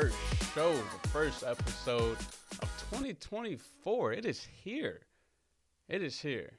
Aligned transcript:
first 0.00 0.54
show, 0.54 0.72
the 0.72 1.08
first 1.08 1.44
episode 1.46 2.16
of 2.62 2.90
2024. 2.90 4.14
It 4.14 4.24
is 4.24 4.48
here. 4.64 5.00
It 5.90 6.02
is 6.02 6.18
here. 6.18 6.52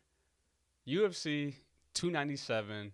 UFC 0.88 1.56
297, 1.96 2.92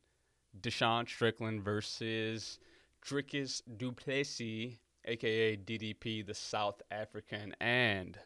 Deshaun 0.62 1.06
Strickland 1.06 1.62
versus 1.64 2.60
Dricus 3.06 3.62
du 3.76 3.92
Plessis, 3.92 4.78
aka 5.04 5.58
DDP, 5.58 6.26
the 6.26 6.34
South 6.34 6.82
African. 6.92 7.54
And 7.60 8.18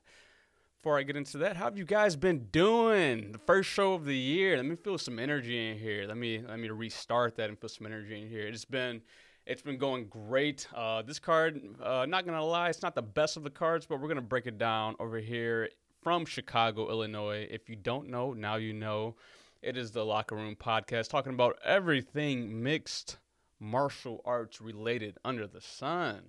before 0.78 1.00
I 1.00 1.04
get 1.04 1.16
into 1.16 1.40
that, 1.40 1.58
how 1.58 1.66
have 1.66 1.78
you 1.78 1.86
guys 1.86 2.16
been 2.16 2.50
doing? 2.52 3.32
The 3.32 3.40
first 3.40 3.68
show 3.68 3.94
of 3.94 4.06
the 4.06 4.16
year. 4.16 4.58
Let 4.58 4.68
me 4.68 4.76
feel 4.76 5.00
some 5.00 5.18
energy 5.18 5.72
in 5.72 5.80
here. 5.80 6.06
Let 6.08 6.18
me 6.18 6.44
let 6.48 6.60
me 6.60 6.70
restart 6.70 7.38
that 7.38 7.50
and 7.50 7.58
feel 7.58 7.70
some 7.70 7.88
energy 7.88 8.22
in 8.22 8.30
here. 8.30 8.46
It's 8.46 8.64
been 8.64 9.02
it's 9.46 9.62
been 9.62 9.78
going 9.78 10.08
great. 10.08 10.68
Uh, 10.74 11.02
this 11.02 11.20
card, 11.20 11.62
uh, 11.82 12.06
not 12.08 12.26
gonna 12.26 12.44
lie, 12.44 12.70
it's 12.70 12.82
not 12.82 12.96
the 12.96 13.02
best 13.02 13.38
of 13.38 13.44
the 13.44 13.50
cards, 13.50 13.86
but 13.86 14.00
we're 14.00 14.08
gonna 14.08 14.22
break 14.22 14.48
it 14.48 14.58
down 14.58 14.96
over 15.00 15.18
here 15.20 15.70
from 16.02 16.26
Chicago, 16.26 16.90
Illinois. 16.90 17.48
If 17.50 17.70
you 17.70 17.76
don't 17.76 18.10
know, 18.10 18.34
now 18.34 18.56
you 18.56 18.74
know. 18.74 19.16
It 19.62 19.78
is 19.78 19.92
the 19.92 20.04
Locker 20.04 20.36
Room 20.36 20.56
Podcast, 20.56 21.10
talking 21.10 21.34
about 21.34 21.60
everything 21.64 22.64
mixed 22.64 23.20
martial 23.60 24.22
arts 24.26 24.60
related 24.60 25.18
under 25.24 25.46
the 25.46 25.62
sun. 25.62 26.22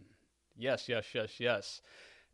Yes, 0.54 0.86
yes, 0.86 1.06
yes, 1.14 1.40
yes. 1.40 1.80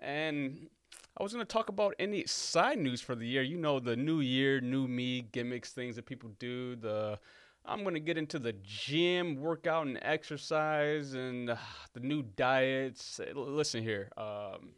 And 0.00 0.68
I 1.16 1.22
was 1.22 1.32
going 1.32 1.44
to 1.46 1.52
talk 1.52 1.68
about 1.68 1.94
any 2.00 2.26
side 2.26 2.78
news 2.78 3.00
for 3.00 3.14
the 3.14 3.26
year. 3.26 3.42
You 3.42 3.58
know, 3.58 3.78
the 3.78 3.94
new 3.94 4.18
year, 4.18 4.60
new 4.60 4.88
me 4.88 5.22
gimmicks, 5.32 5.72
things 5.72 5.94
that 5.96 6.06
people 6.06 6.30
do. 6.40 6.74
The 6.74 7.20
I'm 7.68 7.82
going 7.82 7.94
to 7.94 8.00
get 8.00 8.16
into 8.16 8.38
the 8.38 8.54
gym, 8.62 9.36
workout, 9.36 9.86
and 9.86 9.98
exercise, 10.00 11.12
and 11.12 11.50
uh, 11.50 11.56
the 11.92 12.00
new 12.00 12.22
diets. 12.22 13.20
Listen 13.34 13.82
here. 13.82 14.08
Um, 14.16 14.70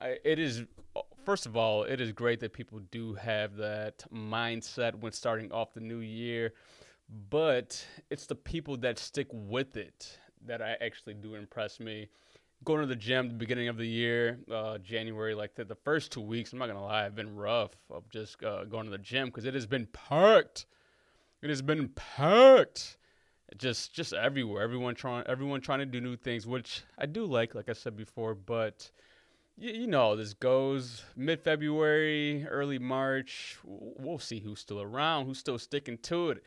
I, 0.00 0.16
it 0.24 0.40
is, 0.40 0.64
first 1.24 1.46
of 1.46 1.56
all, 1.56 1.84
it 1.84 2.00
is 2.00 2.10
great 2.10 2.40
that 2.40 2.52
people 2.52 2.80
do 2.90 3.14
have 3.14 3.54
that 3.56 4.04
mindset 4.12 4.96
when 4.96 5.12
starting 5.12 5.52
off 5.52 5.72
the 5.72 5.80
new 5.80 6.00
year, 6.00 6.54
but 7.30 7.84
it's 8.10 8.26
the 8.26 8.34
people 8.34 8.76
that 8.78 8.98
stick 8.98 9.28
with 9.30 9.76
it 9.76 10.18
that 10.46 10.60
I 10.60 10.76
actually 10.80 11.14
do 11.14 11.36
impress 11.36 11.78
me 11.78 12.08
going 12.64 12.80
to 12.80 12.86
the 12.86 12.96
gym 12.96 13.28
the 13.28 13.34
beginning 13.34 13.68
of 13.68 13.76
the 13.76 13.86
year, 13.86 14.38
uh, 14.52 14.78
January, 14.78 15.34
like 15.34 15.54
the, 15.54 15.64
the, 15.64 15.74
first 15.76 16.12
two 16.12 16.20
weeks, 16.20 16.52
I'm 16.52 16.58
not 16.58 16.66
gonna 16.66 16.84
lie, 16.84 17.06
I've 17.06 17.14
been 17.14 17.34
rough 17.34 17.70
of 17.88 18.08
just 18.10 18.42
uh, 18.44 18.64
going 18.64 18.84
to 18.84 18.90
the 18.90 18.98
gym 18.98 19.28
because 19.28 19.46
it 19.46 19.54
has 19.54 19.66
been 19.66 19.86
packed. 19.86 20.66
It 21.42 21.48
has 21.48 21.62
been 21.62 21.88
packed. 21.90 22.96
Just 23.56 23.92
just 23.92 24.12
everywhere. 24.12 24.62
Everyone 24.62 24.94
trying 24.94 25.26
everyone 25.26 25.60
trying 25.60 25.80
to 25.80 25.86
do 25.86 26.00
new 26.00 26.16
things, 26.16 26.46
which 26.46 26.82
I 26.98 27.06
do 27.06 27.24
like, 27.24 27.54
like 27.54 27.68
I 27.68 27.72
said 27.72 27.96
before, 27.96 28.34
but 28.34 28.90
you, 29.58 29.72
you 29.72 29.86
know 29.88 30.14
this 30.14 30.34
goes 30.34 31.02
mid 31.16 31.40
February, 31.40 32.46
early 32.46 32.78
March. 32.78 33.58
We'll 33.64 34.20
see 34.20 34.38
who's 34.38 34.60
still 34.60 34.80
around, 34.80 35.26
who's 35.26 35.38
still 35.38 35.58
sticking 35.58 35.98
to 35.98 36.30
it 36.30 36.44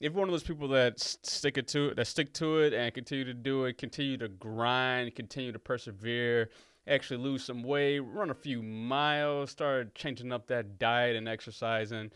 if 0.00 0.12
one 0.12 0.28
of 0.28 0.32
those 0.32 0.42
people 0.42 0.68
that 0.68 1.00
stick 1.00 1.56
it 1.56 1.68
to 1.68 1.88
it, 1.88 1.96
that 1.96 2.06
stick 2.06 2.32
to 2.34 2.58
it 2.58 2.74
and 2.74 2.92
continue 2.92 3.24
to 3.24 3.34
do 3.34 3.64
it, 3.64 3.78
continue 3.78 4.16
to 4.18 4.28
grind, 4.28 5.14
continue 5.14 5.52
to 5.52 5.58
persevere, 5.58 6.50
actually 6.86 7.16
lose 7.16 7.44
some 7.44 7.62
weight, 7.62 8.00
run 8.00 8.30
a 8.30 8.34
few 8.34 8.62
miles, 8.62 9.50
start 9.50 9.94
changing 9.94 10.32
up 10.32 10.46
that 10.48 10.78
diet 10.78 11.16
and 11.16 11.28
exercising, 11.28 12.10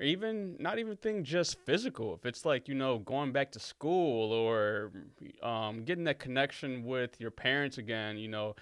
or 0.00 0.06
even 0.06 0.56
not 0.58 0.78
even 0.78 0.96
think 0.96 1.24
just 1.24 1.58
physical. 1.64 2.14
If 2.14 2.26
it's 2.26 2.44
like 2.44 2.68
you 2.68 2.74
know 2.74 2.98
going 2.98 3.32
back 3.32 3.52
to 3.52 3.60
school 3.60 4.32
or 4.32 4.92
um, 5.42 5.84
getting 5.84 6.04
that 6.04 6.18
connection 6.18 6.84
with 6.84 7.20
your 7.20 7.30
parents 7.30 7.78
again, 7.78 8.16
you 8.18 8.28
know. 8.28 8.54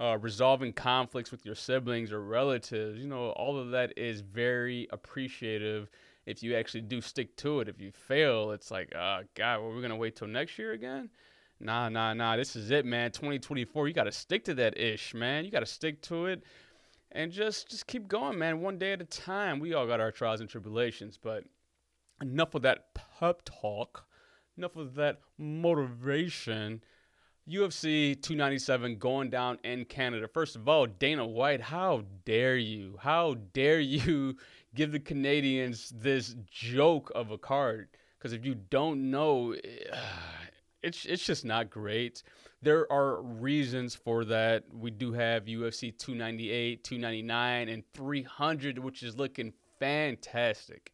Uh, 0.00 0.16
resolving 0.20 0.72
conflicts 0.72 1.32
with 1.32 1.44
your 1.44 1.56
siblings 1.56 2.12
or 2.12 2.22
relatives, 2.22 3.00
you 3.00 3.08
know, 3.08 3.30
all 3.30 3.58
of 3.58 3.72
that 3.72 3.92
is 3.98 4.20
very 4.20 4.86
appreciative 4.92 5.90
if 6.24 6.42
you 6.42 6.54
actually 6.54 6.82
do 6.82 7.00
stick 7.00 7.34
to 7.36 7.60
it. 7.60 7.68
If 7.68 7.80
you 7.80 7.90
fail, 7.90 8.52
it's 8.52 8.70
like, 8.70 8.94
uh, 8.94 9.22
God, 9.34 9.60
we're 9.62 9.80
gonna 9.82 9.96
wait 9.96 10.14
till 10.14 10.28
next 10.28 10.58
year 10.58 10.72
again. 10.72 11.08
Nah, 11.60 11.88
nah, 11.88 12.14
nah. 12.14 12.36
This 12.36 12.54
is 12.54 12.70
it, 12.70 12.84
man. 12.84 13.10
2024. 13.10 13.88
You 13.88 13.94
gotta 13.94 14.12
stick 14.12 14.44
to 14.44 14.54
that 14.54 14.78
ish, 14.78 15.14
man. 15.14 15.44
You 15.44 15.50
gotta 15.50 15.66
stick 15.66 16.00
to 16.02 16.26
it, 16.26 16.42
and 17.12 17.32
just 17.32 17.70
just 17.70 17.86
keep 17.86 18.08
going, 18.08 18.38
man. 18.38 18.60
One 18.60 18.78
day 18.78 18.92
at 18.92 19.00
a 19.00 19.04
time. 19.04 19.60
We 19.60 19.74
all 19.74 19.86
got 19.86 20.00
our 20.00 20.12
trials 20.12 20.40
and 20.40 20.48
tribulations, 20.48 21.18
but 21.20 21.44
enough 22.20 22.54
of 22.54 22.62
that 22.62 22.94
pep 22.94 23.42
talk. 23.44 24.04
Enough 24.56 24.76
of 24.76 24.94
that 24.96 25.20
motivation. 25.38 26.82
UFC 27.48 28.20
297 28.20 28.96
going 28.98 29.30
down 29.30 29.58
in 29.64 29.86
Canada. 29.86 30.28
First 30.28 30.54
of 30.54 30.68
all, 30.68 30.86
Dana 30.86 31.26
White, 31.26 31.62
how 31.62 32.04
dare 32.26 32.58
you? 32.58 32.98
How 33.00 33.34
dare 33.54 33.80
you 33.80 34.36
give 34.74 34.92
the 34.92 35.00
Canadians 35.00 35.92
this 35.96 36.34
joke 36.50 37.10
of 37.14 37.30
a 37.30 37.38
card? 37.38 37.88
Because 38.18 38.34
if 38.34 38.44
you 38.44 38.54
don't 38.54 39.10
know, 39.10 39.54
it's 40.88 41.04
it's 41.04 41.24
just 41.24 41.44
not 41.44 41.70
great. 41.70 42.22
There 42.60 42.90
are 42.92 43.22
reasons 43.22 43.94
for 43.94 44.24
that. 44.24 44.64
We 44.72 44.90
do 44.90 45.12
have 45.12 45.44
UFC 45.44 45.96
298, 45.96 46.82
299, 46.82 47.68
and 47.68 47.84
300, 47.94 48.78
which 48.78 49.02
is 49.02 49.16
looking 49.16 49.52
fantastic. 49.78 50.92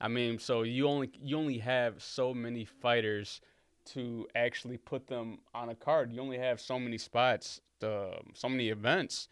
I 0.00 0.08
mean, 0.08 0.38
so 0.38 0.62
you 0.62 0.88
only 0.88 1.10
you 1.22 1.36
only 1.36 1.58
have 1.58 2.02
so 2.02 2.32
many 2.32 2.64
fighters 2.64 3.40
to 3.84 4.26
actually 4.34 4.78
put 4.78 5.06
them 5.06 5.38
on 5.54 5.68
a 5.68 5.74
card. 5.74 6.12
You 6.12 6.20
only 6.20 6.38
have 6.38 6.60
so 6.60 6.78
many 6.78 6.98
spots, 6.98 7.60
to, 7.80 8.12
so 8.34 8.48
many 8.48 8.68
events, 8.68 9.28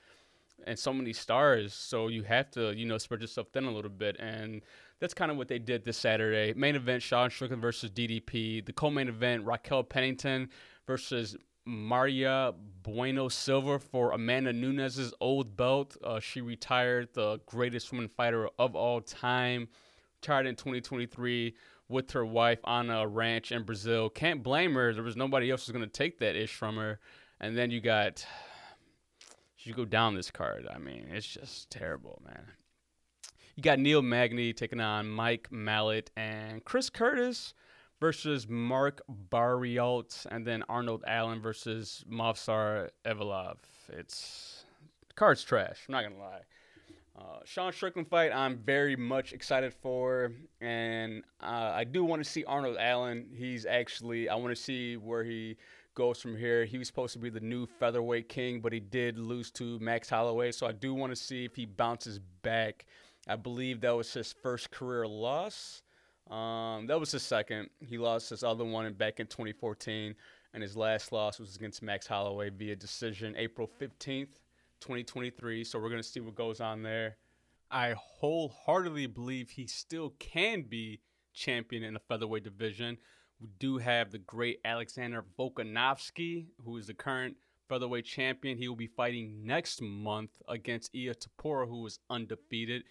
and 0.66 0.78
so 0.78 0.92
many 0.92 1.12
stars. 1.12 1.72
So 1.72 2.08
you 2.08 2.22
have 2.24 2.50
to, 2.52 2.74
you 2.74 2.86
know, 2.86 2.98
spread 2.98 3.20
yourself 3.20 3.48
thin 3.52 3.64
a 3.64 3.70
little 3.70 3.90
bit. 3.90 4.16
And 4.18 4.62
that's 5.00 5.14
kind 5.14 5.30
of 5.30 5.36
what 5.36 5.48
they 5.48 5.58
did 5.58 5.84
this 5.84 5.96
Saturday. 5.96 6.52
Main 6.54 6.76
event: 6.76 7.02
Sean 7.02 7.30
Strickland 7.30 7.62
versus 7.62 7.90
DDP. 7.90 8.64
The 8.64 8.72
co-main 8.72 9.08
event: 9.08 9.44
Raquel 9.44 9.82
Pennington 9.82 10.50
versus 10.86 11.36
Maria 11.64 12.52
Bueno 12.82 13.28
Silva 13.28 13.78
for 13.78 14.12
Amanda 14.12 14.52
Nunes's 14.52 15.12
old 15.20 15.56
belt. 15.56 15.96
Uh, 16.02 16.20
she 16.20 16.40
retired, 16.40 17.08
the 17.12 17.40
greatest 17.46 17.92
woman 17.92 18.08
fighter 18.08 18.48
of 18.58 18.74
all 18.74 19.00
time. 19.00 19.68
Retired 20.22 20.46
in 20.46 20.54
2023 20.54 21.54
with 21.88 22.10
her 22.12 22.24
wife 22.24 22.60
on 22.64 22.90
a 22.90 23.06
ranch 23.06 23.52
in 23.52 23.62
Brazil. 23.62 24.08
Can't 24.10 24.42
blame 24.42 24.74
her. 24.74 24.92
There 24.92 25.02
was 25.02 25.16
nobody 25.16 25.50
else 25.50 25.66
who's 25.66 25.72
going 25.72 25.84
to 25.84 25.90
take 25.90 26.18
that 26.18 26.36
ish 26.36 26.54
from 26.54 26.76
her. 26.76 27.00
And 27.40 27.56
then 27.56 27.70
you 27.70 27.80
got, 27.80 28.24
you 29.60 29.72
go 29.72 29.84
down 29.84 30.14
this 30.14 30.30
card. 30.30 30.66
I 30.72 30.78
mean, 30.78 31.06
it's 31.10 31.26
just 31.26 31.70
terrible, 31.70 32.22
man. 32.24 32.44
You 33.60 33.62
got 33.62 33.78
Neil 33.78 34.00
Magny 34.00 34.54
taking 34.54 34.80
on 34.80 35.06
Mike 35.06 35.50
Malott 35.52 36.06
and 36.16 36.64
Chris 36.64 36.88
Curtis 36.88 37.52
versus 38.00 38.48
Mark 38.48 39.02
Barriault, 39.30 40.26
and 40.30 40.46
then 40.46 40.64
Arnold 40.70 41.04
Allen 41.06 41.42
versus 41.42 42.02
Movsar 42.10 42.88
Evloev. 43.04 43.56
It's 43.90 44.64
card's 45.14 45.44
trash. 45.44 45.84
I'm 45.86 45.92
not 45.92 46.04
gonna 46.04 46.18
lie. 46.18 46.40
Uh, 47.18 47.40
Sean 47.44 47.70
Strickland 47.70 48.08
fight, 48.08 48.32
I'm 48.34 48.56
very 48.56 48.96
much 48.96 49.34
excited 49.34 49.74
for, 49.74 50.32
and 50.62 51.22
uh, 51.42 51.72
I 51.74 51.84
do 51.84 52.02
want 52.02 52.24
to 52.24 52.30
see 52.30 52.44
Arnold 52.44 52.78
Allen. 52.80 53.26
He's 53.36 53.66
actually, 53.66 54.30
I 54.30 54.36
want 54.36 54.56
to 54.56 54.62
see 54.62 54.96
where 54.96 55.22
he 55.22 55.58
goes 55.94 56.18
from 56.18 56.34
here. 56.34 56.64
He 56.64 56.78
was 56.78 56.86
supposed 56.86 57.12
to 57.12 57.18
be 57.18 57.28
the 57.28 57.40
new 57.40 57.66
featherweight 57.66 58.30
king, 58.30 58.62
but 58.62 58.72
he 58.72 58.80
did 58.80 59.18
lose 59.18 59.50
to 59.50 59.78
Max 59.80 60.08
Holloway, 60.08 60.50
so 60.50 60.66
I 60.66 60.72
do 60.72 60.94
want 60.94 61.12
to 61.12 61.16
see 61.16 61.44
if 61.44 61.54
he 61.56 61.66
bounces 61.66 62.20
back. 62.40 62.86
I 63.28 63.36
believe 63.36 63.80
that 63.82 63.96
was 63.96 64.12
his 64.12 64.32
first 64.32 64.70
career 64.70 65.06
loss. 65.06 65.82
Um, 66.30 66.86
that 66.86 66.98
was 66.98 67.12
his 67.12 67.22
second. 67.22 67.70
He 67.80 67.98
lost 67.98 68.30
his 68.30 68.42
other 68.42 68.64
one 68.64 68.92
back 68.94 69.20
in 69.20 69.26
2014, 69.26 70.14
and 70.54 70.62
his 70.62 70.76
last 70.76 71.12
loss 71.12 71.38
was 71.38 71.56
against 71.56 71.82
Max 71.82 72.06
Holloway 72.06 72.50
via 72.50 72.76
decision 72.76 73.34
April 73.36 73.68
15th. 73.80 74.28
2023. 74.80 75.64
So 75.64 75.78
we're 75.78 75.88
going 75.88 76.02
to 76.02 76.08
see 76.08 76.20
what 76.20 76.34
goes 76.34 76.60
on 76.60 76.82
there. 76.82 77.16
I 77.70 77.94
wholeheartedly 77.96 79.06
believe 79.06 79.50
he 79.50 79.66
still 79.66 80.14
can 80.18 80.62
be 80.62 81.00
champion 81.32 81.84
in 81.84 81.94
the 81.94 82.00
featherweight 82.00 82.42
division. 82.42 82.98
We 83.40 83.48
do 83.58 83.78
have 83.78 84.10
the 84.10 84.18
great 84.18 84.58
Alexander 84.64 85.24
Volkanovski, 85.38 86.46
who 86.64 86.76
is 86.76 86.88
the 86.88 86.94
current 86.94 87.36
featherweight 87.68 88.04
champion. 88.04 88.58
He 88.58 88.68
will 88.68 88.76
be 88.76 88.88
fighting 88.88 89.46
next 89.46 89.80
month 89.80 90.30
against 90.48 90.94
Ilia 90.94 91.14
Topuria, 91.14 91.68
who 91.68 91.86
is 91.86 92.00
undefeated. 92.10 92.82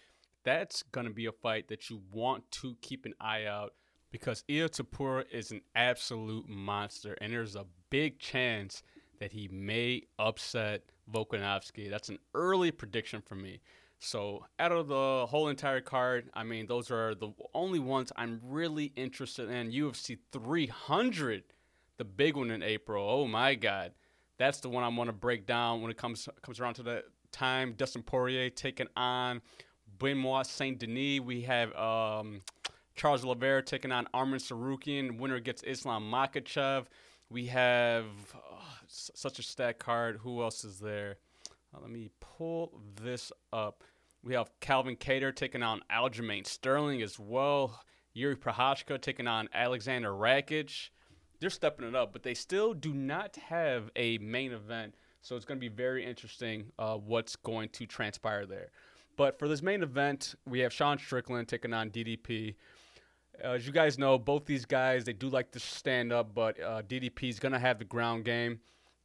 That's 0.44 0.82
going 0.84 1.06
to 1.06 1.12
be 1.12 1.26
a 1.26 1.32
fight 1.32 1.68
that 1.68 1.90
you 1.90 2.00
want 2.12 2.50
to 2.52 2.76
keep 2.80 3.04
an 3.04 3.14
eye 3.20 3.44
out 3.44 3.74
because 4.10 4.44
Ilia 4.48 4.68
Topuria 4.68 5.24
is 5.30 5.50
an 5.50 5.60
absolute 5.74 6.48
monster, 6.48 7.16
and 7.20 7.32
there's 7.32 7.56
a 7.56 7.66
big 7.90 8.18
chance 8.18 8.82
that 9.20 9.32
he 9.32 9.48
may 9.48 10.02
upset 10.18 10.82
Volkanovski. 11.12 11.90
That's 11.90 12.08
an 12.08 12.18
early 12.34 12.70
prediction 12.70 13.20
for 13.20 13.34
me. 13.34 13.60
So, 14.02 14.46
out 14.58 14.72
of 14.72 14.88
the 14.88 15.26
whole 15.28 15.48
entire 15.48 15.82
card, 15.82 16.30
I 16.32 16.42
mean, 16.42 16.66
those 16.66 16.90
are 16.90 17.14
the 17.14 17.32
only 17.52 17.78
ones 17.78 18.10
I'm 18.16 18.40
really 18.42 18.92
interested 18.96 19.50
in. 19.50 19.70
UFC 19.70 20.18
300. 20.32 21.44
the 21.98 22.04
big 22.04 22.34
one 22.34 22.50
in 22.50 22.62
April. 22.62 23.06
Oh 23.06 23.26
my 23.26 23.54
God, 23.54 23.92
that's 24.38 24.60
the 24.60 24.70
one 24.70 24.84
I 24.84 24.88
want 24.88 25.08
to 25.08 25.12
break 25.12 25.46
down 25.46 25.82
when 25.82 25.90
it 25.90 25.98
comes 25.98 26.26
comes 26.40 26.58
around 26.60 26.74
to 26.74 26.82
the 26.82 27.04
time. 27.30 27.74
Dustin 27.76 28.02
Poirier 28.02 28.48
taking 28.48 28.88
on 28.96 29.42
Benoit 30.00 30.46
Saint 30.46 30.78
Denis. 30.78 31.20
We 31.20 31.42
have 31.42 31.72
um, 31.76 32.40
Charles 32.96 33.24
Oliveira 33.24 33.62
taking 33.62 33.92
on 33.92 34.08
Arman 34.12 34.40
Tsarukyan. 34.40 35.18
Winner 35.18 35.38
gets 35.38 35.62
Islam 35.62 36.10
Makhachev. 36.10 36.86
We 37.28 37.46
have 37.46 38.06
oh, 38.34 38.62
such 38.88 39.38
a 39.38 39.42
stack 39.42 39.78
card. 39.78 40.18
Who 40.22 40.42
else 40.42 40.64
is 40.64 40.80
there? 40.80 41.18
Uh, 41.72 41.78
let 41.82 41.90
me 41.90 42.10
pull 42.18 42.80
this 43.00 43.30
up. 43.52 43.84
We 44.24 44.34
have 44.34 44.50
Calvin 44.60 44.96
Kattar 44.96 45.34
taking 45.34 45.62
on 45.62 45.82
Aljamain 45.90 46.46
Sterling 46.46 47.02
as 47.02 47.18
well. 47.18 47.80
Yuri 48.12 48.36
Prochazka 48.36 49.00
taking 49.00 49.28
on 49.28 49.48
Alexander 49.54 50.10
Rakic. 50.10 50.88
They're 51.38 51.50
stepping 51.50 51.86
it 51.86 51.94
up, 51.94 52.12
but 52.12 52.22
they 52.22 52.34
still 52.34 52.74
do 52.74 52.92
not 52.92 53.36
have 53.36 53.90
a 53.96 54.18
main 54.18 54.52
event. 54.52 54.94
So 55.22 55.36
it's 55.36 55.44
going 55.44 55.58
to 55.58 55.60
be 55.60 55.74
very 55.74 56.04
interesting 56.04 56.72
uh, 56.78 56.96
what's 56.96 57.36
going 57.36 57.68
to 57.70 57.86
transpire 57.86 58.46
there. 58.46 58.70
But 59.20 59.38
for 59.38 59.48
this 59.48 59.60
main 59.60 59.82
event, 59.82 60.34
we 60.46 60.60
have 60.60 60.72
Sean 60.72 60.96
Strickland 60.96 61.46
taking 61.46 61.74
on 61.74 61.90
DDP. 61.90 62.54
Uh, 63.44 63.48
as 63.48 63.66
you 63.66 63.72
guys 63.74 63.98
know, 63.98 64.18
both 64.18 64.46
these 64.46 64.64
guys 64.64 65.04
they 65.04 65.12
do 65.12 65.28
like 65.28 65.50
to 65.50 65.60
stand 65.60 66.10
up, 66.10 66.34
but 66.34 66.58
uh, 66.58 66.80
DDP 66.80 67.28
is 67.28 67.38
gonna 67.38 67.58
have 67.58 67.78
the 67.78 67.84
ground 67.84 68.24
game. 68.24 68.60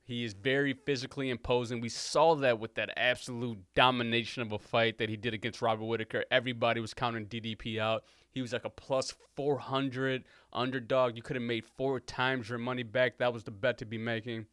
He 0.05 0.23
is 0.23 0.31
very 0.31 0.71
physically 0.71 1.29
imposing. 1.31 1.81
We 1.81 1.89
saw 1.89 2.33
that 2.35 2.61
with 2.61 2.75
that 2.75 2.91
absolute 2.95 3.59
domination 3.75 4.41
of 4.41 4.53
a 4.53 4.57
fight 4.57 4.99
that 4.99 5.09
he 5.09 5.17
did 5.17 5.33
against 5.33 5.61
Robert 5.61 5.83
Whittaker. 5.83 6.23
Everybody 6.31 6.79
was 6.79 6.93
counting 6.93 7.25
DDP 7.25 7.77
out. 7.77 8.05
He 8.31 8.39
was 8.41 8.53
like 8.53 8.63
a 8.63 8.69
plus 8.69 9.13
400 9.35 10.23
underdog. 10.53 11.17
You 11.17 11.23
could 11.23 11.35
have 11.35 11.43
made 11.43 11.65
four 11.65 11.99
times 11.99 12.47
your 12.47 12.57
money 12.57 12.83
back. 12.83 13.17
That 13.17 13.33
was 13.33 13.43
the 13.43 13.51
bet 13.51 13.79
to 13.79 13.85
be 13.85 13.97
making. 13.97 14.45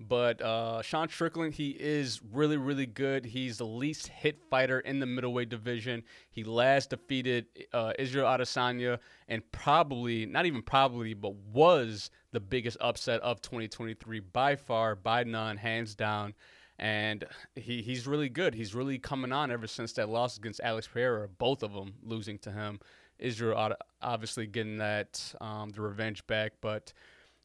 But 0.00 0.42
uh, 0.42 0.82
Sean 0.82 1.08
Strickland, 1.08 1.54
he 1.54 1.70
is 1.70 2.20
really, 2.32 2.56
really 2.56 2.86
good. 2.86 3.24
He's 3.24 3.58
the 3.58 3.66
least 3.66 4.08
hit 4.08 4.38
fighter 4.50 4.80
in 4.80 4.98
the 4.98 5.06
middleweight 5.06 5.48
division. 5.48 6.02
He 6.30 6.42
last 6.42 6.90
defeated 6.90 7.46
uh, 7.72 7.92
Israel 7.98 8.26
Adesanya 8.26 8.98
and 9.28 9.42
probably, 9.52 10.26
not 10.26 10.46
even 10.46 10.62
probably, 10.62 11.14
but 11.14 11.34
was 11.34 12.10
the 12.32 12.40
biggest 12.40 12.76
upset 12.80 13.20
of 13.20 13.40
2023 13.40 14.18
by 14.18 14.56
far, 14.56 14.96
by 14.96 15.22
none, 15.22 15.56
hands 15.56 15.94
down. 15.94 16.34
And 16.76 17.24
he, 17.54 17.80
he's 17.80 18.08
really 18.08 18.28
good. 18.28 18.52
He's 18.52 18.74
really 18.74 18.98
coming 18.98 19.30
on 19.30 19.52
ever 19.52 19.68
since 19.68 19.92
that 19.92 20.08
loss 20.08 20.36
against 20.36 20.60
Alex 20.64 20.88
Pereira, 20.88 21.28
both 21.28 21.62
of 21.62 21.72
them 21.72 21.94
losing 22.02 22.38
to 22.38 22.50
him. 22.50 22.80
Israel 23.20 23.74
obviously 24.02 24.48
getting 24.48 24.78
that 24.78 25.34
um, 25.40 25.70
the 25.70 25.80
revenge 25.80 26.26
back, 26.26 26.54
but 26.60 26.92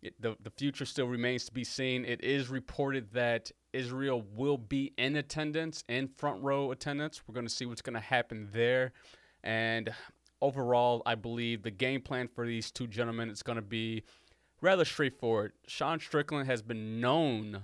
it, 0.01 0.13
the 0.19 0.35
the 0.41 0.51
future 0.51 0.85
still 0.85 1.07
remains 1.07 1.45
to 1.45 1.51
be 1.51 1.63
seen. 1.63 2.05
It 2.05 2.23
is 2.23 2.49
reported 2.49 3.11
that 3.13 3.51
Israel 3.73 4.23
will 4.35 4.57
be 4.57 4.93
in 4.97 5.15
attendance, 5.15 5.83
in 5.89 6.07
front 6.17 6.41
row 6.41 6.71
attendance. 6.71 7.21
We're 7.27 7.33
going 7.33 7.47
to 7.47 7.53
see 7.53 7.65
what's 7.65 7.81
going 7.81 7.95
to 7.95 7.99
happen 7.99 8.49
there, 8.51 8.93
and 9.43 9.93
overall, 10.41 11.01
I 11.05 11.15
believe 11.15 11.63
the 11.63 11.71
game 11.71 12.01
plan 12.01 12.27
for 12.27 12.45
these 12.45 12.71
two 12.71 12.87
gentlemen 12.87 13.29
is 13.29 13.43
going 13.43 13.57
to 13.57 13.61
be 13.61 14.03
rather 14.61 14.85
straightforward. 14.85 15.53
Sean 15.67 15.99
Strickland 15.99 16.47
has 16.47 16.61
been 16.61 17.01
known 17.01 17.63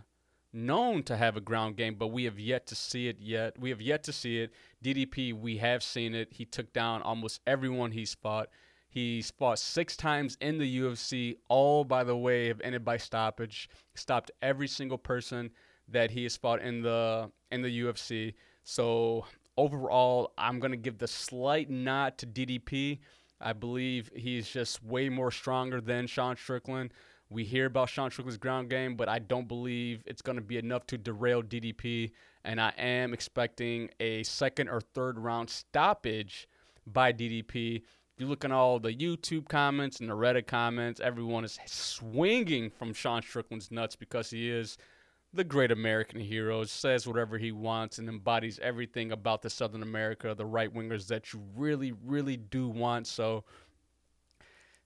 known 0.55 1.03
to 1.03 1.17
have 1.17 1.35
a 1.35 1.41
ground 1.41 1.75
game, 1.75 1.95
but 1.95 2.07
we 2.07 2.23
have 2.23 2.39
yet 2.39 2.65
to 2.67 2.75
see 2.75 3.07
it 3.07 3.17
yet. 3.19 3.59
We 3.59 3.69
have 3.69 3.81
yet 3.81 4.03
to 4.05 4.13
see 4.13 4.39
it. 4.39 4.53
DDP, 4.83 5.33
we 5.33 5.57
have 5.57 5.83
seen 5.83 6.15
it. 6.15 6.29
He 6.31 6.45
took 6.45 6.71
down 6.71 7.01
almost 7.01 7.41
everyone 7.45 7.91
he's 7.91 8.15
fought. 8.15 8.47
He's 8.95 9.29
fought 9.29 9.59
six 9.59 9.97
times 9.97 10.37
in 10.39 10.57
the 10.57 10.79
UFC, 10.79 11.35
all 11.49 11.83
by 11.83 12.05
the 12.05 12.15
way 12.15 12.47
have 12.47 12.61
ended 12.61 12.85
by 12.85 12.95
stoppage. 12.95 13.69
Stopped 13.93 14.31
every 14.41 14.69
single 14.69 14.97
person 14.97 15.51
that 15.89 16.11
he 16.11 16.23
has 16.23 16.37
fought 16.37 16.61
in 16.61 16.81
the 16.81 17.29
in 17.51 17.61
the 17.61 17.81
UFC. 17.81 18.35
So 18.63 19.25
overall, 19.57 20.31
I'm 20.37 20.61
gonna 20.61 20.77
give 20.77 20.97
the 20.97 21.09
slight 21.09 21.69
nod 21.69 22.17
to 22.19 22.25
DDP. 22.25 22.99
I 23.41 23.51
believe 23.51 24.09
he's 24.15 24.47
just 24.47 24.81
way 24.81 25.09
more 25.09 25.29
stronger 25.29 25.81
than 25.81 26.07
Sean 26.07 26.37
Strickland. 26.37 26.93
We 27.29 27.43
hear 27.43 27.65
about 27.65 27.89
Sean 27.89 28.09
Strickland's 28.09 28.37
ground 28.37 28.69
game, 28.69 28.95
but 28.95 29.09
I 29.09 29.19
don't 29.19 29.49
believe 29.49 30.03
it's 30.05 30.21
going 30.21 30.37
to 30.37 30.41
be 30.41 30.57
enough 30.57 30.87
to 30.87 30.97
derail 30.97 31.43
DDP. 31.43 32.11
And 32.45 32.61
I 32.61 32.71
am 32.77 33.13
expecting 33.13 33.89
a 33.99 34.23
second 34.23 34.69
or 34.69 34.79
third 34.79 35.19
round 35.19 35.49
stoppage 35.49 36.47
by 36.87 37.11
DDP 37.11 37.81
you 38.17 38.27
look 38.27 38.45
at 38.45 38.51
all 38.51 38.79
the 38.79 38.93
YouTube 38.93 39.47
comments 39.47 39.99
and 39.99 40.09
the 40.09 40.13
Reddit 40.13 40.47
comments, 40.47 40.99
everyone 40.99 41.43
is 41.43 41.59
swinging 41.65 42.69
from 42.69 42.93
Sean 42.93 43.21
Strickland's 43.21 43.71
nuts 43.71 43.95
because 43.95 44.29
he 44.29 44.49
is 44.49 44.77
the 45.33 45.43
great 45.43 45.71
American 45.71 46.19
hero, 46.19 46.63
says 46.63 47.05
whatever 47.05 47.37
he 47.37 47.51
wants, 47.51 47.97
and 47.97 48.07
embodies 48.07 48.57
everything 48.59 49.11
about 49.11 49.41
the 49.41 49.49
Southern 49.49 49.83
America, 49.83 50.33
the 50.33 50.45
right 50.45 50.73
wingers 50.73 51.07
that 51.07 51.33
you 51.33 51.41
really, 51.55 51.93
really 52.05 52.37
do 52.37 52.69
want. 52.69 53.05
So 53.07 53.43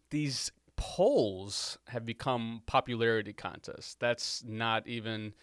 these 0.10 0.52
polls 0.76 1.78
have 1.88 2.06
become 2.06 2.64
popularity 2.66 3.34
contests. 3.34 3.96
That's 4.00 4.44
not 4.48 4.88
even 4.88 5.34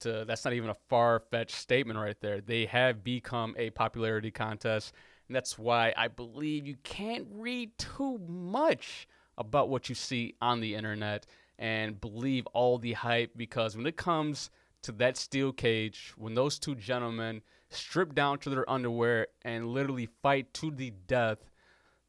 to, 0.00 0.24
that's 0.26 0.44
not 0.44 0.52
even 0.54 0.70
a 0.70 0.76
far 0.88 1.22
fetched 1.30 1.54
statement 1.54 1.98
right 1.98 2.20
there. 2.20 2.40
They 2.40 2.66
have 2.66 3.02
become 3.02 3.54
a 3.56 3.70
popularity 3.70 4.30
contest. 4.30 4.92
And 5.30 5.36
that's 5.36 5.56
why 5.56 5.94
I 5.96 6.08
believe 6.08 6.66
you 6.66 6.74
can't 6.82 7.28
read 7.30 7.78
too 7.78 8.18
much 8.26 9.06
about 9.38 9.68
what 9.68 9.88
you 9.88 9.94
see 9.94 10.34
on 10.42 10.58
the 10.58 10.74
internet 10.74 11.24
and 11.56 12.00
believe 12.00 12.48
all 12.48 12.78
the 12.78 12.94
hype 12.94 13.30
because 13.36 13.76
when 13.76 13.86
it 13.86 13.96
comes 13.96 14.50
to 14.82 14.90
that 14.90 15.16
steel 15.16 15.52
cage, 15.52 16.14
when 16.16 16.34
those 16.34 16.58
two 16.58 16.74
gentlemen 16.74 17.42
strip 17.68 18.12
down 18.12 18.40
to 18.40 18.50
their 18.50 18.68
underwear 18.68 19.28
and 19.42 19.68
literally 19.68 20.08
fight 20.20 20.52
to 20.54 20.72
the 20.72 20.92
death, 21.06 21.38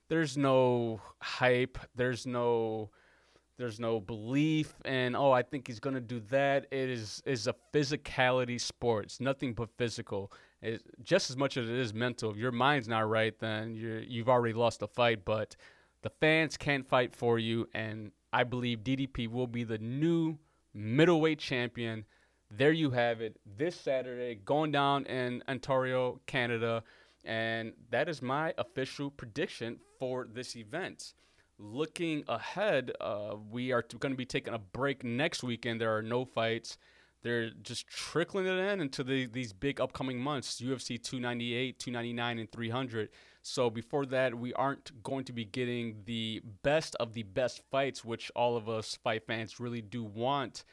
there's 0.09 0.35
no 0.35 0.99
hype, 1.21 1.77
there's 1.93 2.25
no 2.25 2.89
there's 3.61 3.79
no 3.79 3.99
belief 3.99 4.73
and 4.85 5.15
oh 5.15 5.31
I 5.31 5.43
think 5.43 5.67
he's 5.67 5.79
gonna 5.79 6.01
do 6.01 6.19
that. 6.29 6.65
It 6.71 6.89
is 6.89 7.21
is 7.25 7.47
a 7.47 7.55
physicality 7.73 8.59
sport. 8.59 9.05
It's 9.05 9.19
nothing 9.19 9.53
but 9.53 9.69
physical 9.77 10.31
it, 10.61 10.81
just 11.03 11.29
as 11.29 11.37
much 11.37 11.57
as 11.57 11.69
it 11.69 11.75
is 11.75 11.93
mental. 11.93 12.31
If 12.31 12.37
your 12.37 12.51
mind's 12.51 12.87
not 12.87 13.09
right, 13.09 13.37
then 13.39 13.73
you 13.75 14.03
you've 14.07 14.29
already 14.29 14.53
lost 14.53 14.79
the 14.79 14.87
fight. 14.87 15.25
But 15.25 15.55
the 16.01 16.09
fans 16.09 16.57
can't 16.57 16.87
fight 16.87 17.15
for 17.15 17.39
you, 17.39 17.67
and 17.73 18.11
I 18.31 18.43
believe 18.43 18.79
DDP 18.79 19.27
will 19.27 19.47
be 19.47 19.63
the 19.63 19.77
new 19.77 20.37
middleweight 20.73 21.39
champion. 21.39 22.05
There 22.49 22.71
you 22.71 22.91
have 22.91 23.21
it. 23.21 23.39
This 23.45 23.79
Saturday, 23.79 24.35
going 24.35 24.71
down 24.71 25.05
in 25.05 25.43
Ontario, 25.47 26.19
Canada, 26.25 26.83
and 27.23 27.73
that 27.89 28.09
is 28.09 28.21
my 28.21 28.53
official 28.57 29.09
prediction 29.09 29.79
for 29.99 30.27
this 30.31 30.55
event. 30.55 31.13
Looking 31.63 32.23
ahead, 32.27 32.91
uh, 32.99 33.35
we 33.51 33.71
are 33.71 33.83
going 33.99 34.11
to 34.11 34.17
be 34.17 34.25
taking 34.25 34.55
a 34.55 34.57
break 34.57 35.03
next 35.03 35.43
weekend. 35.43 35.79
There 35.79 35.95
are 35.95 36.01
no 36.01 36.25
fights. 36.25 36.79
They're 37.21 37.51
just 37.61 37.87
trickling 37.87 38.47
it 38.47 38.57
in 38.57 38.81
into 38.81 39.03
the, 39.03 39.27
these 39.27 39.53
big 39.53 39.79
upcoming 39.79 40.19
months 40.19 40.59
UFC 40.59 41.01
298, 41.01 41.77
299, 41.77 42.39
and 42.39 42.51
300. 42.51 43.09
So 43.43 43.69
before 43.69 44.07
that, 44.07 44.33
we 44.33 44.53
aren't 44.53 45.03
going 45.03 45.23
to 45.25 45.33
be 45.33 45.45
getting 45.45 45.97
the 46.05 46.41
best 46.63 46.95
of 46.95 47.13
the 47.13 47.23
best 47.23 47.61
fights, 47.69 48.03
which 48.03 48.31
all 48.35 48.57
of 48.57 48.67
us 48.67 48.97
fight 49.03 49.27
fans 49.27 49.59
really 49.59 49.83
do 49.83 50.03
want. 50.03 50.63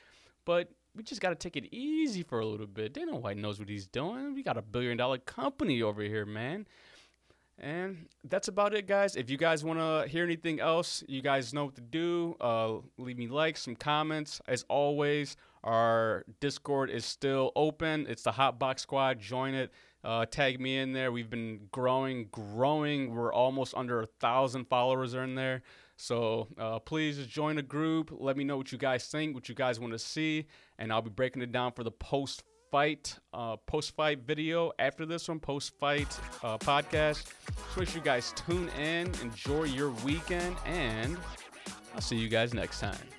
But 0.46 0.70
we 0.96 1.02
just 1.02 1.20
got 1.20 1.30
to 1.30 1.34
take 1.34 1.58
it 1.58 1.66
easy 1.70 2.22
for 2.22 2.40
a 2.40 2.46
little 2.46 2.66
bit. 2.66 2.94
Dana 2.94 3.14
White 3.14 3.36
knows 3.36 3.58
what 3.58 3.68
he's 3.68 3.86
doing. 3.86 4.34
We 4.34 4.42
got 4.42 4.56
a 4.56 4.62
billion 4.62 4.96
dollar 4.96 5.18
company 5.18 5.82
over 5.82 6.00
here, 6.00 6.24
man. 6.24 6.66
And 7.60 8.06
that's 8.22 8.46
about 8.46 8.72
it, 8.72 8.86
guys. 8.86 9.16
If 9.16 9.30
you 9.30 9.36
guys 9.36 9.64
want 9.64 9.80
to 9.80 10.08
hear 10.08 10.22
anything 10.22 10.60
else, 10.60 11.02
you 11.08 11.22
guys 11.22 11.52
know 11.52 11.64
what 11.64 11.74
to 11.74 11.80
do. 11.80 12.36
Uh, 12.40 12.74
leave 12.98 13.18
me 13.18 13.26
likes, 13.26 13.62
some 13.62 13.74
comments. 13.74 14.40
As 14.46 14.64
always, 14.68 15.36
our 15.64 16.24
Discord 16.38 16.88
is 16.88 17.04
still 17.04 17.50
open. 17.56 18.06
It's 18.08 18.22
the 18.22 18.32
Hot 18.32 18.60
Box 18.60 18.82
Squad. 18.82 19.18
Join 19.18 19.54
it. 19.54 19.72
Uh, 20.04 20.24
tag 20.26 20.60
me 20.60 20.78
in 20.78 20.92
there. 20.92 21.10
We've 21.10 21.28
been 21.28 21.68
growing, 21.72 22.28
growing. 22.30 23.12
We're 23.12 23.32
almost 23.32 23.74
under 23.74 24.02
a 24.02 24.06
thousand 24.06 24.66
followers 24.66 25.14
in 25.14 25.34
there. 25.34 25.62
So 25.96 26.46
uh, 26.56 26.78
please 26.78 27.26
join 27.26 27.56
the 27.56 27.62
group. 27.62 28.12
Let 28.16 28.36
me 28.36 28.44
know 28.44 28.56
what 28.56 28.70
you 28.70 28.78
guys 28.78 29.06
think, 29.08 29.34
what 29.34 29.48
you 29.48 29.56
guys 29.56 29.80
want 29.80 29.92
to 29.94 29.98
see, 29.98 30.46
and 30.78 30.92
I'll 30.92 31.02
be 31.02 31.10
breaking 31.10 31.42
it 31.42 31.50
down 31.50 31.72
for 31.72 31.82
the 31.82 31.90
post 31.90 32.44
fight, 32.70 33.18
uh, 33.32 33.56
post 33.56 33.94
fight 33.94 34.20
video 34.26 34.72
after 34.78 35.06
this 35.06 35.28
one, 35.28 35.40
post 35.40 35.72
fight 35.78 36.08
uh, 36.42 36.58
podcast. 36.58 37.26
So 37.74 37.80
make 37.80 37.88
sure 37.88 37.98
you 37.98 38.04
guys 38.04 38.32
tune 38.36 38.68
in, 38.80 39.12
enjoy 39.22 39.64
your 39.64 39.90
weekend, 40.04 40.56
and 40.64 41.16
I'll 41.94 42.00
see 42.00 42.16
you 42.16 42.28
guys 42.28 42.54
next 42.54 42.80
time. 42.80 43.17